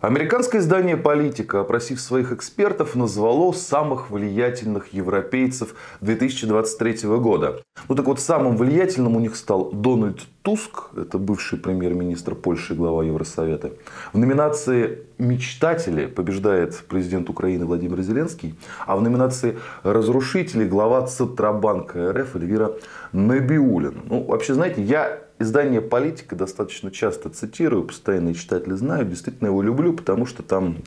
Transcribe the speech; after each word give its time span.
Американское 0.00 0.62
издание 0.62 0.96
«Политика», 0.96 1.60
опросив 1.60 2.00
своих 2.00 2.32
экспертов, 2.32 2.94
назвало 2.94 3.52
самых 3.52 4.10
влиятельных 4.10 4.94
европейцев 4.94 5.74
2023 6.00 7.06
года. 7.18 7.60
Ну 7.86 7.94
так 7.94 8.06
вот, 8.06 8.18
самым 8.18 8.56
влиятельным 8.56 9.16
у 9.16 9.20
них 9.20 9.36
стал 9.36 9.70
Дональд 9.72 10.20
Туск, 10.50 10.86
это 10.96 11.16
бывший 11.18 11.60
премьер-министр 11.60 12.34
Польши 12.34 12.74
глава 12.74 13.04
Евросовета. 13.04 13.70
В 14.12 14.18
номинации 14.18 15.04
«Мечтатели» 15.16 16.06
побеждает 16.06 16.74
президент 16.88 17.30
Украины 17.30 17.66
Владимир 17.66 18.00
Зеленский, 18.00 18.56
а 18.84 18.96
в 18.96 19.02
номинации 19.02 19.58
«Разрушители» 19.84 20.64
глава 20.64 21.06
Центробанка 21.06 22.12
РФ 22.12 22.34
Эльвира 22.34 22.72
Набиулина. 23.12 24.00
Ну, 24.06 24.24
вообще, 24.24 24.54
знаете, 24.54 24.82
я 24.82 25.20
издание 25.38 25.80
«Политика» 25.80 26.34
достаточно 26.34 26.90
часто 26.90 27.28
цитирую, 27.30 27.84
постоянные 27.84 28.34
читатели 28.34 28.74
знают, 28.74 29.08
действительно 29.08 29.46
его 29.46 29.62
люблю, 29.62 29.92
потому 29.92 30.26
что 30.26 30.42
там 30.42 30.78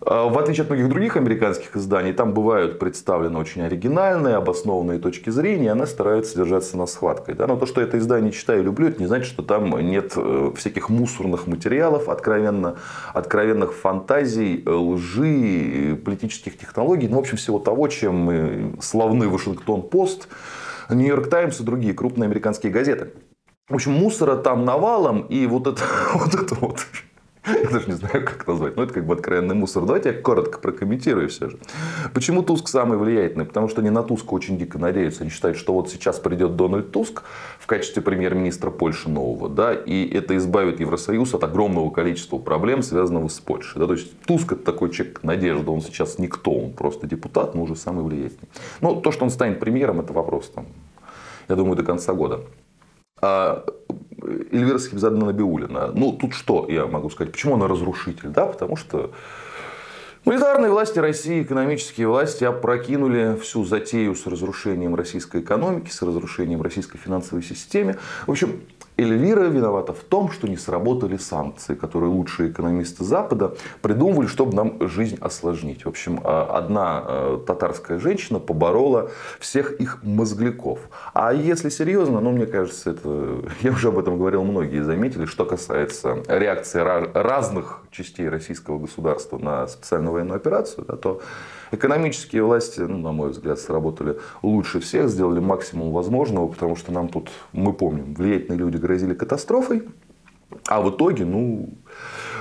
в 0.00 0.38
отличие 0.38 0.64
от 0.64 0.70
многих 0.70 0.88
других 0.88 1.16
американских 1.16 1.76
изданий, 1.76 2.12
там 2.12 2.32
бывают 2.32 2.78
представлены 2.78 3.38
очень 3.38 3.62
оригинальные, 3.62 4.36
обоснованные 4.36 4.98
точки 4.98 5.30
зрения, 5.30 5.66
и 5.66 5.68
она 5.68 5.86
старается 5.86 6.36
держаться 6.36 6.76
на 6.76 6.86
схваткой. 6.86 7.34
Да? 7.34 7.46
Но 7.46 7.56
то, 7.56 7.66
что 7.66 7.80
это 7.80 7.98
издание 7.98 8.30
читаю 8.30 8.60
и 8.60 8.62
люблю, 8.62 8.88
это 8.88 9.00
не 9.00 9.06
значит, 9.06 9.26
что 9.26 9.42
там 9.42 9.78
нет 9.80 10.12
э, 10.16 10.52
всяких 10.56 10.90
мусорных 10.90 11.46
материалов, 11.46 12.08
откровенно, 12.08 12.76
откровенных 13.14 13.74
фантазий, 13.74 14.62
э, 14.64 14.70
лжи, 14.70 15.98
политических 16.04 16.58
технологий, 16.58 17.08
ну, 17.08 17.16
в 17.16 17.20
общем, 17.20 17.36
всего 17.36 17.58
того, 17.58 17.88
чем 17.88 18.76
славны 18.80 19.28
Вашингтон-Пост, 19.28 20.28
Нью-Йорк 20.90 21.28
Таймс 21.28 21.60
и 21.60 21.64
другие 21.64 21.94
крупные 21.94 22.26
американские 22.26 22.70
газеты. 22.70 23.12
В 23.68 23.74
общем, 23.74 23.92
мусора 23.92 24.36
там 24.36 24.64
навалом, 24.64 25.22
и 25.22 25.46
вот 25.46 25.66
это 25.66 25.82
вот, 26.14 26.34
это 26.34 26.54
вот 26.54 26.86
я 27.46 27.70
даже 27.70 27.86
не 27.86 27.94
знаю, 27.94 28.24
как 28.24 28.46
назвать. 28.46 28.76
Но 28.76 28.82
это 28.82 28.94
как 28.94 29.06
бы 29.06 29.14
откровенный 29.14 29.54
мусор. 29.54 29.84
Давайте 29.84 30.10
я 30.10 30.20
коротко 30.20 30.58
прокомментирую 30.58 31.28
все 31.28 31.50
же. 31.50 31.58
Почему 32.12 32.42
Туск 32.42 32.68
самый 32.68 32.98
влиятельный? 32.98 33.44
Потому 33.44 33.68
что 33.68 33.80
они 33.80 33.90
на 33.90 34.02
Туска 34.02 34.34
очень 34.34 34.58
дико 34.58 34.78
надеются. 34.78 35.22
Они 35.22 35.30
считают, 35.30 35.56
что 35.56 35.72
вот 35.72 35.90
сейчас 35.90 36.18
придет 36.18 36.56
Дональд 36.56 36.90
Туск 36.92 37.22
в 37.58 37.66
качестве 37.66 38.02
премьер-министра 38.02 38.70
Польши 38.70 39.08
нового. 39.08 39.48
Да, 39.48 39.74
и 39.74 40.08
это 40.08 40.36
избавит 40.36 40.80
Евросоюз 40.80 41.34
от 41.34 41.44
огромного 41.44 41.90
количества 41.90 42.38
проблем, 42.38 42.82
связанных 42.82 43.30
с 43.30 43.40
Польшей. 43.40 43.80
Да, 43.80 43.86
то 43.86 43.92
есть 43.94 44.18
Туск 44.22 44.52
это 44.52 44.64
такой 44.64 44.90
человек 44.90 45.22
надежда. 45.22 45.70
Он 45.70 45.80
сейчас 45.80 46.18
никто. 46.18 46.52
Он 46.52 46.72
просто 46.72 47.06
депутат, 47.06 47.54
но 47.54 47.62
уже 47.62 47.76
самый 47.76 48.04
влиятельный. 48.04 48.48
Но 48.80 49.00
то, 49.00 49.12
что 49.12 49.24
он 49.24 49.30
станет 49.30 49.60
премьером, 49.60 50.00
это 50.00 50.12
вопрос 50.12 50.50
там, 50.54 50.66
я 51.48 51.56
думаю, 51.56 51.76
до 51.76 51.82
конца 51.82 52.12
года. 52.12 52.40
А 53.20 53.64
Эльвира 54.50 54.78
Схибзадна 54.78 55.26
Набиулина. 55.26 55.92
Ну, 55.94 56.12
тут 56.12 56.34
что 56.34 56.66
я 56.68 56.86
могу 56.86 57.10
сказать? 57.10 57.32
Почему 57.32 57.54
она 57.54 57.68
разрушитель? 57.68 58.28
Да, 58.28 58.46
потому 58.46 58.76
что 58.76 59.12
Монетарные 60.26 60.72
власти 60.72 60.98
России, 60.98 61.44
экономические 61.44 62.08
власти 62.08 62.42
опрокинули 62.42 63.38
всю 63.40 63.64
затею 63.64 64.16
с 64.16 64.26
разрушением 64.26 64.96
российской 64.96 65.40
экономики, 65.40 65.88
с 65.88 66.02
разрушением 66.02 66.62
российской 66.62 66.98
финансовой 66.98 67.44
системы. 67.44 67.96
В 68.26 68.32
общем, 68.32 68.62
Эльвира 68.98 69.44
виновата 69.44 69.92
в 69.92 70.02
том, 70.04 70.30
что 70.30 70.48
не 70.48 70.56
сработали 70.56 71.18
санкции, 71.18 71.74
которые 71.74 72.10
лучшие 72.10 72.50
экономисты 72.50 73.04
Запада 73.04 73.54
придумывали, 73.82 74.26
чтобы 74.26 74.54
нам 74.54 74.88
жизнь 74.88 75.18
осложнить. 75.20 75.84
В 75.84 75.88
общем, 75.88 76.20
а, 76.24 76.44
одна 76.56 77.02
а, 77.04 77.44
татарская 77.46 77.98
женщина 77.98 78.38
поборола 78.38 79.10
всех 79.38 79.72
их 79.72 80.02
мозгляков. 80.02 80.78
А 81.12 81.34
если 81.34 81.68
серьезно, 81.68 82.20
ну, 82.20 82.30
мне 82.32 82.46
кажется, 82.46 82.90
это, 82.90 83.42
я 83.60 83.72
уже 83.72 83.88
об 83.88 83.98
этом 83.98 84.16
говорил, 84.18 84.44
многие 84.44 84.82
заметили, 84.82 85.26
что 85.26 85.44
касается 85.44 86.22
реакции 86.26 86.80
разных 86.80 87.82
частей 87.90 88.28
российского 88.28 88.78
государства 88.78 89.36
на 89.36 89.66
специальную 89.66 90.12
военную 90.12 90.36
операцию, 90.36 90.86
да, 90.86 90.96
то 90.96 91.20
Экономические 91.70 92.42
власти, 92.42 92.80
ну, 92.80 92.98
на 92.98 93.12
мой 93.12 93.30
взгляд, 93.30 93.58
сработали 93.58 94.18
лучше 94.42 94.80
всех, 94.80 95.08
сделали 95.08 95.40
максимум 95.40 95.92
возможного, 95.92 96.48
потому 96.48 96.76
что 96.76 96.92
нам 96.92 97.08
тут, 97.08 97.30
мы 97.52 97.72
помним, 97.72 98.14
влиятельные 98.14 98.58
люди 98.58 98.76
грозили 98.76 99.14
катастрофой, 99.14 99.82
а 100.68 100.80
в 100.80 100.90
итоге, 100.90 101.24
ну, 101.24 101.70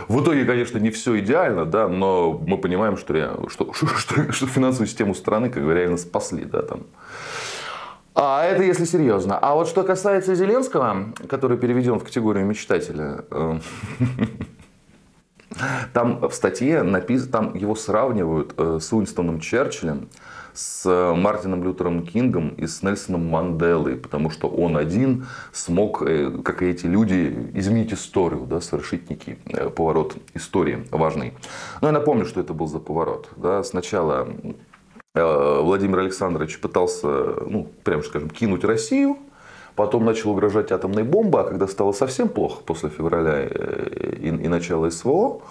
в 0.08 0.22
итоге, 0.22 0.46
конечно, 0.46 0.78
не 0.78 0.92
все 0.92 1.20
идеально, 1.20 1.66
да, 1.66 1.88
но 1.88 2.34
мы 2.46 2.58
понимаем, 2.58 2.98
что, 2.98 3.14
реально, 3.14 3.50
что, 3.50 3.74
что, 3.74 4.32
что, 4.32 4.48
финансовую 4.48 4.88
систему 4.88 5.16
страны 5.16 5.50
как 5.50 5.64
бы 5.64 5.74
реально 5.74 5.98
спасли. 5.98 6.46
Да, 6.46 6.62
там. 6.62 6.84
А 8.14 8.46
это 8.46 8.64
если 8.64 8.86
серьезно. 8.86 9.38
А 9.38 9.56
вот 9.56 9.68
что 9.68 9.84
касается 9.84 10.36
Зеленского, 10.36 11.14
который 11.28 11.58
переведен 11.58 12.00
в 12.00 12.04
категорию 12.04 12.46
мечтателя, 12.46 13.26
э, 13.30 13.60
Там 15.94 16.20
в 16.28 16.34
статье 16.34 16.84
написано, 16.84 17.32
там 17.32 17.56
его 17.56 17.76
сравнивают 17.76 18.54
э, 18.58 18.80
с 18.82 18.92
Уинстоном 18.92 19.40
Черчиллем, 19.40 20.10
с 20.54 20.90
Мартином 21.16 21.64
Лютером 21.64 22.06
Кингом 22.06 22.50
и 22.50 22.66
с 22.66 22.82
Нельсоном 22.82 23.28
Манделой, 23.28 23.98
потому 23.98 24.30
что 24.30 24.48
он 24.48 24.78
один 24.78 25.28
смог, 25.52 26.02
э, 26.02 26.32
как 26.44 26.62
и 26.62 26.68
эти 26.68 26.86
люди, 26.86 27.52
изменить 27.54 27.94
историю, 27.94 28.46
да, 28.46 28.62
совершить 28.62 29.10
некий 29.10 29.38
э, 29.48 29.70
поворот 29.70 30.18
истории 30.34 30.86
важный. 30.92 31.34
Но 31.82 31.88
я 31.88 31.94
напомню, 31.94 32.26
что 32.26 32.42
это 32.42 32.54
был 32.54 32.68
за 32.68 32.80
поворот. 32.80 33.30
Да. 33.36 33.64
Сначала 33.64 34.28
Владимир 35.14 36.00
Александрович 36.00 36.60
пытался, 36.60 37.08
ну, 37.48 37.72
прямо 37.86 38.04
скажем, 38.04 38.30
кинуть 38.30 38.66
Россию, 38.66 39.18
Потом 39.76 40.06
начал 40.06 40.32
угрожать 40.32 40.72
атомной 40.72 41.04
бомбой, 41.04 41.42
а 41.42 41.44
когда 41.46 41.68
стало 41.68 41.92
совсем 41.92 42.30
плохо 42.30 42.62
после 42.66 42.90
февраля 42.90 43.48
э, 43.50 44.18
и, 44.22 44.28
и 44.28 44.48
начала 44.48 44.90
СВО, 44.90 45.42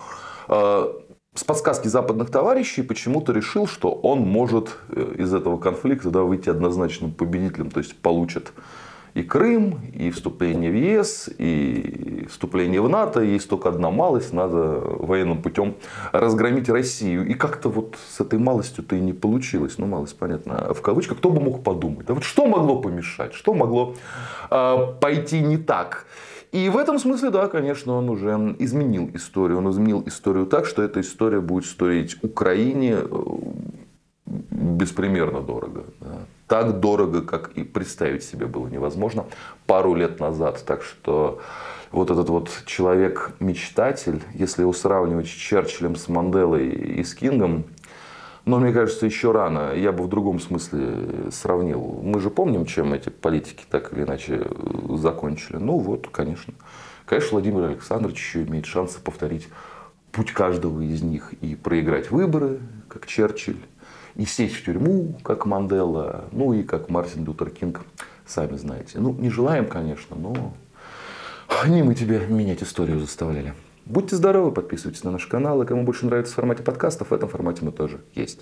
э, 0.49 0.93
с 1.35 1.45
подсказки 1.45 1.89
западных 1.89 2.31
товарищей 2.31 2.83
почему-то 2.83 3.33
решил, 3.33 3.67
что 3.67 3.91
он 3.91 4.21
может 4.21 4.79
э, 4.89 5.17
из 5.19 5.35
этого 5.35 5.59
конфликта 5.59 6.11
да, 6.11 6.23
выйти 6.23 6.49
однозначным 6.49 7.13
победителем, 7.13 7.71
то 7.71 7.81
есть 7.81 7.97
получит 7.97 8.53
и 9.15 9.23
Крым, 9.23 9.81
и 9.93 10.11
вступление 10.11 10.71
в 10.71 10.75
ЕС, 10.75 11.31
и 11.39 12.14
вступление 12.27 12.81
в 12.81 12.89
НАТО. 12.89 13.21
Есть 13.21 13.49
только 13.49 13.69
одна 13.69 13.91
малость, 13.91 14.33
надо 14.33 14.81
военным 14.81 15.43
путем 15.43 15.75
разгромить 16.13 16.69
Россию. 16.69 17.27
И 17.27 17.35
как-то 17.35 17.69
вот 17.69 17.97
с 18.09 18.21
этой 18.21 18.39
малостью-то 18.39 18.97
и 18.97 19.01
не 19.01 19.13
получилось. 19.13 19.79
Ну, 19.79 19.87
малость, 19.87 20.19
понятно, 20.19 20.73
в 20.75 20.81
кавычках. 20.81 21.19
Кто 21.19 21.31
бы 21.31 21.41
мог 21.41 21.63
подумать? 21.63 22.07
Да 22.07 22.15
вот 22.15 22.25
что 22.25 22.47
могло 22.47 22.81
помешать? 22.81 23.35
Что 23.35 23.55
могло 23.55 23.95
э, 24.51 24.77
пойти 25.01 25.41
не 25.41 25.57
так? 25.57 26.07
И 26.53 26.69
в 26.69 26.77
этом 26.77 27.01
смысле, 27.01 27.31
да, 27.31 27.49
конечно, 27.49 27.95
он 27.95 28.09
уже 28.09 28.55
изменил 28.61 29.11
историю. 29.15 29.59
Он 29.59 29.71
изменил 29.71 30.05
историю 30.07 30.47
так, 30.47 30.67
что 30.67 30.83
эта 30.83 31.01
история 31.01 31.41
будет 31.41 31.67
стоить 31.67 32.17
Украине 32.23 32.99
э, 33.01 33.07
беспримерно 34.27 35.41
дорого. 35.41 35.85
Так 36.47 36.81
дорого, 36.81 37.23
как 37.23 37.53
и 37.53 37.65
представить 37.65 38.23
себе 38.23 38.47
было 38.47 38.69
невозможно 38.69 39.25
пару 39.67 39.95
лет 39.95 40.21
назад. 40.21 40.63
Так 40.67 40.83
что 40.83 41.41
вот 41.91 42.11
этот 42.11 42.29
вот 42.29 42.51
человек-мечтатель, 42.67 44.23
если 44.35 44.63
его 44.63 44.73
сравнивать 44.73 45.27
с 45.27 45.31
Черчиллем, 45.31 45.97
с 45.97 46.09
Манделой 46.09 46.69
и 46.69 47.03
с 47.03 47.15
Кингом, 47.15 47.65
но 48.45 48.59
мне 48.59 48.73
кажется, 48.73 49.07
еще 49.07 49.33
рано. 49.33 49.73
Я 49.75 49.91
бы 49.91 50.05
в 50.05 50.09
другом 50.09 50.39
смысле 50.39 51.31
сравнил. 51.31 52.01
Мы 52.03 52.21
же 52.21 52.29
помним, 52.29 52.67
чем 52.67 52.93
эти 52.93 53.09
политики 53.09 53.65
так 53.71 53.93
или 53.93 54.03
иначе 54.03 54.47
закончили. 54.99 55.57
Ну 55.57 55.79
вот, 55.79 56.09
конечно. 56.09 56.53
Конечно, 57.07 57.31
Владимир 57.33 57.65
Александрович 57.65 58.19
еще 58.19 58.43
имеет 58.43 58.67
шансы 58.67 59.01
повторить 59.01 59.49
путь 60.13 60.33
каждого 60.33 60.81
из 60.83 61.03
них 61.03 61.33
и 61.41 61.55
проиграть 61.55 62.11
выборы, 62.11 62.61
как 62.89 63.07
Черчилль, 63.07 63.61
и 64.17 64.25
сесть 64.25 64.57
в 64.57 64.65
тюрьму, 64.65 65.19
как 65.23 65.47
Мандела, 65.47 66.25
ну 66.33 66.53
и 66.53 66.63
как 66.63 66.89
Мартин 66.89 67.25
Лютер 67.25 67.51
Кинг, 67.51 67.83
сами 68.27 68.57
знаете. 68.57 68.99
Ну, 68.99 69.13
не 69.13 69.31
желаем, 69.31 69.67
конечно, 69.67 70.17
но 70.17 70.55
не 71.67 71.83
мы 71.83 71.95
тебя 71.95 72.25
менять 72.27 72.63
историю 72.63 73.01
заставляли. 73.01 73.55
Будьте 73.87 74.17
здоровы, 74.17 74.51
подписывайтесь 74.53 75.05
на 75.05 75.11
наш 75.11 75.27
канал, 75.27 75.63
и 75.63 75.67
кому 75.67 75.85
больше 75.85 76.07
нравится 76.07 76.33
в 76.33 76.37
формате 76.37 76.63
подкастов, 76.63 77.11
в 77.11 77.15
этом 77.15 77.29
формате 77.29 77.65
мы 77.65 77.73
тоже 77.73 78.01
есть. 78.15 78.41